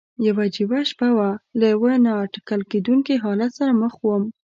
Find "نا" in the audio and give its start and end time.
2.05-2.13